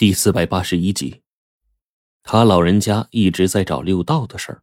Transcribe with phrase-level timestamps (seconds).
[0.00, 1.20] 第四百八十一集，
[2.22, 4.62] 他老人家一直在找六道的事儿。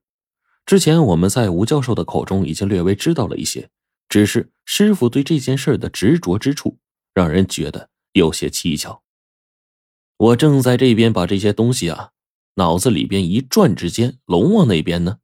[0.66, 3.70] 之前我们在吴教授的口中已经略微知道了一些，
[4.10, 6.80] 只是师傅对这件事的执着之处，
[7.14, 9.04] 让人觉得有些蹊跷。
[10.18, 12.14] 我正在这边把这些东西啊，
[12.56, 15.20] 脑子里边一转之间，龙王那边呢，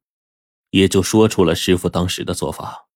[0.70, 2.86] 也就说出了师傅当时的做法。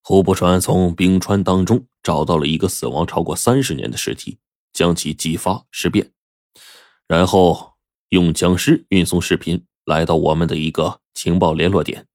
[0.00, 4.38] 胡不川从冰川当中找到了一个死亡超过三十年的尸体。
[4.74, 6.12] 将其激发尸变，
[7.08, 7.72] 然后
[8.10, 12.06] 用僵尸运送视频来到我们的一个情报联络点。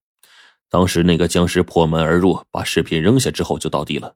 [0.70, 4.16] 当时那个僵尸破门而入，把视频扔下之后就倒地了。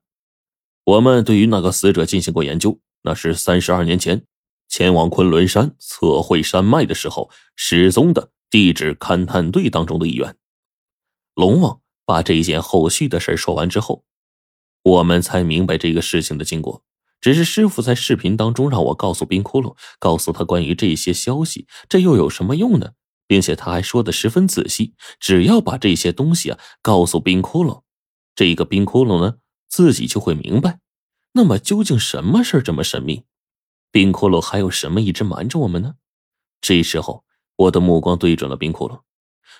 [0.84, 4.24] 我们对于那个死者进行过研究，那是三十二年前
[4.68, 10.36] 前往昆仑山测绘山脉的时候失踪的地质勘探队当中的一员。
[11.34, 14.04] 龙王把这一件后续的事说完之后，
[14.82, 16.84] 我们才明白这个事情的经过。
[17.24, 22.90] 只是师傅在视频当中让我告诉冰窟窿，告诉他关于这些消息，这又有什么用呢？
[23.26, 27.80] 并且他还说的十分仔细，只要把这些东西啊告诉冰窟窿，
[28.34, 29.36] 这一个冰窟窿呢
[29.66, 30.80] 自己就会明白。
[31.32, 33.22] 那么究竟什么事这么神秘？
[33.90, 35.94] 冰窟窿还有什么一直瞒着我们呢？
[36.60, 37.24] 这时候，
[37.56, 39.00] 我的目光对准了冰窟窿，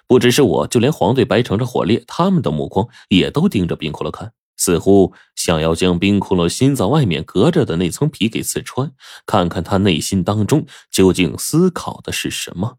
[0.06, 4.34] 不只是我，就连黄队、白城、这火烈他们的目光也都盯着冰窟窿看。
[4.64, 8.90] 似乎想要将冰窟窿心脏外面隔着的那层皮给刺穿，
[9.26, 12.78] 看看他内心当中究竟思考的是什么。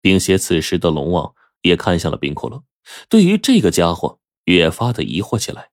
[0.00, 2.62] 并且此时的龙王也看向了冰窟窿，
[3.10, 5.68] 对于这个家伙越发的疑惑起来。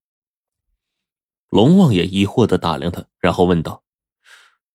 [1.49, 3.83] 龙王也疑惑的打量他，然后问道：“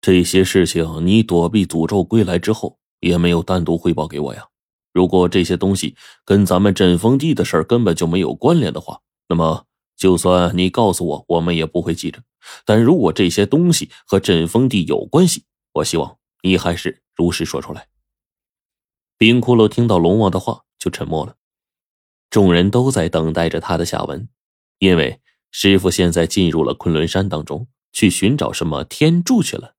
[0.00, 4.46] 这些事情你躲避诅咒归来之后，也没有单独汇报给我呀？
[4.94, 5.94] 如果这些东西
[6.24, 9.66] 跟咱们镇封地的事根本就没有关联的话，那么……”
[10.02, 12.20] 就算你告诉我，我们也不会记着。
[12.64, 15.44] 但如果这些东西和镇封地有关系，
[15.74, 17.86] 我希望你还是如实说出来。
[19.16, 21.36] 冰骷髅听到龙王的话，就沉默了。
[22.30, 24.28] 众人都在等待着他的下文，
[24.80, 25.20] 因为
[25.52, 29.76] 师傅现在进入了昆仑山当中，去寻找什么天柱去了。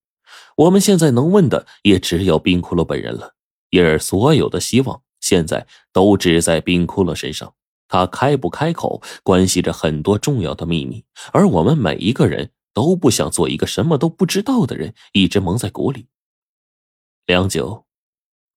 [0.56, 3.34] 我们现在能问的也只有冰骷髅本人了，
[3.72, 7.54] 因而所有的希望现在都只在冰骷髅身上。
[7.94, 16.08] 他开不开口，关系着很多重要的秘密，而我们每一个人都不想做一个什么都不知道的人，一直蒙在鼓里。
[17.28, 17.86] 良久，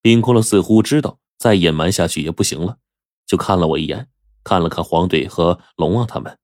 [0.01, 2.79] 冰骷髅似乎知道再隐瞒下去也不行了，
[3.27, 4.09] 就看了我一眼，
[4.43, 6.39] 看了看黄队和龙王他们，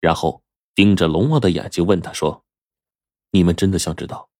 [0.00, 0.42] 然后
[0.74, 2.46] 盯着龙王的眼睛问他说
[3.32, 4.30] ：“你们真的想知道？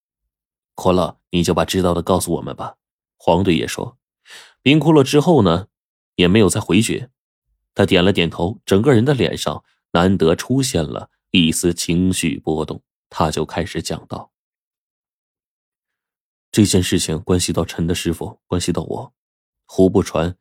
[0.76, 2.76] 骷髅，你就把知道的告诉我们吧。”
[3.20, 3.98] 黄队也说。
[4.62, 5.66] 冰骷髅之后呢，
[6.16, 7.10] 也没有再回绝。
[7.74, 14.30] 他点了点头，整个人的脸上难得出现了一丝情绪波动，他就开始讲道
[16.52, 19.14] ：“这件事情关系到陈的师傅，关系到我，
[19.64, 20.36] 胡不传，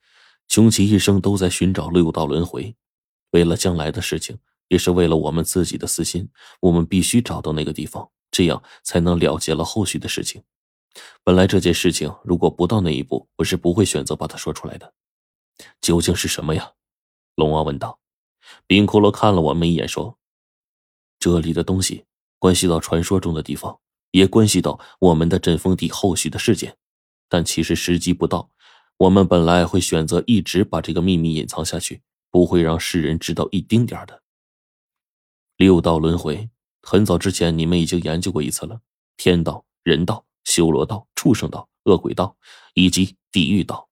[0.50, 2.76] 穷其一生都在寻找六道轮回，
[3.32, 4.38] 为了将来的事情，
[4.68, 10.44] 也是为了我们自己的私心，我们必须找到那个地方，这样才能了结了后续的事情。
[11.24, 14.94] 本来这件事情如果不到那一步，我是不会选择把它说出来的。
[15.80, 16.74] 究竟是什么呀？”
[17.36, 18.00] 龙王问道
[18.68, 20.18] ：“冰骷髅看了我们一眼，说
[21.20, 22.06] ：‘这里的东西
[22.40, 23.80] 关系到传说中的地方，
[24.12, 26.78] 也关系到我们的镇封地后续的事件。
[27.30, 28.52] 但其实时机不到，
[28.98, 34.22] 我们本来会选择一直把这个秘密隐藏下去，不会让世人知道一丁点的。
[35.56, 36.50] 六道轮回，
[36.82, 38.82] 很早之前你们已经研究过一次了：
[39.16, 42.36] 天道、人道、修罗道、畜生道、恶鬼道，
[42.74, 43.88] 以及地狱道。’”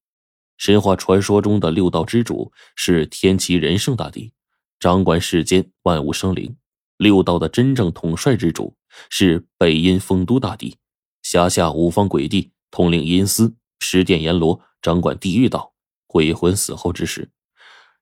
[0.60, 4.34] 神话传说中的六道之主是天齐仁圣大帝，
[4.78, 6.54] 掌管世间万物生灵；
[6.98, 8.76] 六道的真正统帅之主
[9.10, 10.76] 是北阴丰都大帝，
[11.24, 15.74] 辖下五方鬼帝统领阴司，十殿阎罗掌管地狱道，
[16.06, 17.32] 鬼魂死后之事。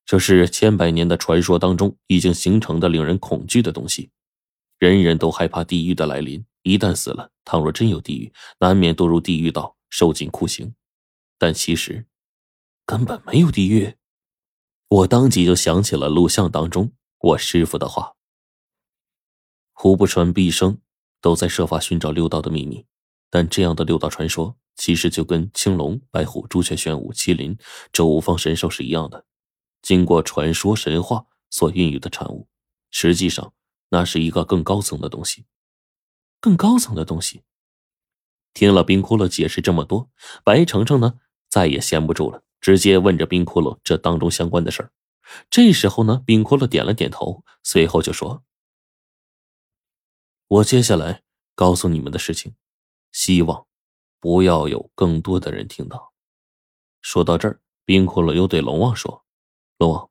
[0.03, 4.09] 这是千百年的传说当中已经形成的令人恐惧的东西，
[4.79, 6.43] 人人都害怕地狱的来临。
[6.63, 10.73] 一旦死了，倘若真有地狱，难免堕入地狱道，受尽酷刑。
[11.37, 12.03] 但其实。
[12.87, 13.97] 根本没有地狱，
[14.87, 18.15] 我当即就想起了录像当中我师傅的话。
[19.73, 20.79] 胡不传毕生
[21.19, 22.85] 都在设法寻找六道的秘密，
[23.29, 27.57] 但这样的六道传说其实就跟青龙、白虎、朱雀、玄武、麒麟
[27.91, 29.25] 这五方神兽是一样的，
[29.81, 32.47] 经过传说神话所孕育的产物。
[32.89, 33.53] 实际上，
[33.89, 35.45] 那是一个更高层的东西，
[36.39, 37.43] 更高层的东西。
[38.53, 40.09] 听了冰窟窿解释这么多，
[40.45, 41.19] 白程程呢
[41.49, 42.45] 再也闲不住了。
[42.59, 44.91] 直接问着冰窟窿这当中相关的事儿。
[45.49, 48.43] 这时候呢，冰窟窿点了点头，随后就说
[50.47, 51.23] ：“我接下来
[51.55, 52.55] 告诉你们的事情，
[53.11, 53.67] 希望
[54.19, 56.13] 不要有更多的人听到。
[57.01, 59.25] 说到这儿，冰骷髅又对龙王说
[59.77, 60.09] ：“龙王，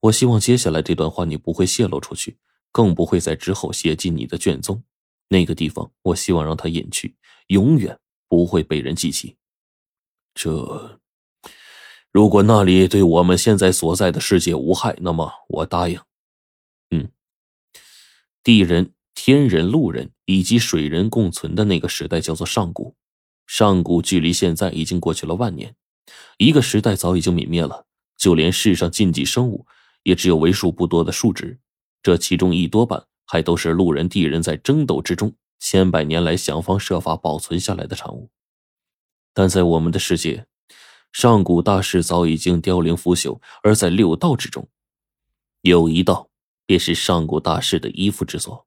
[0.00, 2.38] 我希望接下来这段话你不会泄露出去，
[2.70, 4.84] 更不会在之后写进你的卷宗。
[5.28, 7.16] 那个地方，我希望让它隐去，
[7.46, 7.98] 永远
[8.28, 9.38] 不会被人记起。
[10.34, 11.00] 这，
[12.14, 16.00] 如果那里对我们现在所在的世界无害，那么我答应。
[16.90, 17.10] 嗯，
[18.42, 22.96] 地人。”天人、路人以及水人共存的那个时代叫做上古。
[23.46, 25.76] 上古距离现在已经过去了万年，
[26.36, 27.86] 一个时代早已经泯灭了，
[28.18, 29.64] 就连世上禁忌生物
[30.02, 31.58] 也只有为数不多的数值，
[32.02, 38.28] 这其中一多半还都是路人、地人在争斗之中千百年来想方设法保存下来的产物。
[39.32, 40.44] 但在我们的世界，
[41.14, 44.68] 上古大师早已经凋零腐朽，而在六道之中，
[45.60, 46.28] 有一道
[46.66, 48.66] 便是上古大师的依附之所。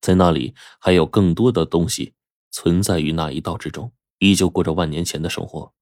[0.00, 2.14] 在那里还有更多的东西
[2.52, 5.74] 存在于那一道之中，依旧过着万年前的生活。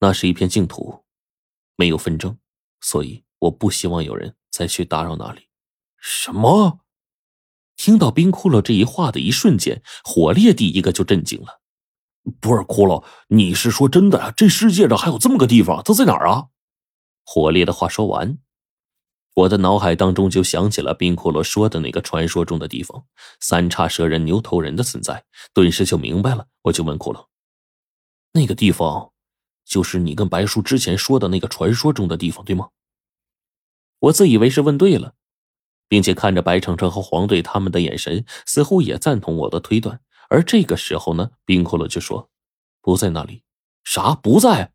[0.00, 1.04] 那是一片净土，
[1.76, 2.38] 没有纷争，
[2.80, 5.50] 所以我不希望有人再去打扰那里。
[5.98, 6.80] 什么？
[7.76, 11.60] 听到冰骷髅这一话的一瞬间，火烈第一个就震惊了。
[12.40, 14.32] 不是骷髅，你是说真的？
[14.36, 15.82] 这世界上还有这么个地方？
[15.84, 16.46] 它在哪儿啊？
[17.24, 18.38] 火烈的话说完。
[19.34, 23.04] 我的脑海当中就想起了冰骷髅说的那个传说中的地方——
[23.40, 26.46] 三叉蛇人、牛头人的存在，顿时就明白了。
[26.62, 27.26] 我就问骷髅
[28.32, 29.10] ：“那个地方，
[29.64, 32.68] 就是你跟白叔之前说的那个传说中的地方，对吗？”
[33.98, 35.14] 我自以为是问对了，
[35.88, 40.00] 并且看着白程程和黄队他们的眼神，似乎也赞同我的推断。
[40.34, 42.28] 而这个时候呢，冰骷髅就说
[42.82, 43.44] ：“不在那里。
[43.84, 44.16] ”“啥？
[44.16, 44.72] 不在？”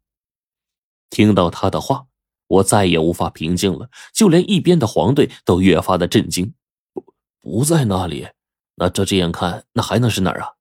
[1.12, 2.06] 听到他的话。
[2.48, 6.56] 我再也无法平静了，就连一边的黄队都越发的震惊。
[6.92, 7.06] 不
[7.40, 8.28] 不在那里，
[8.74, 10.54] 那照这样看，那还能是哪儿啊？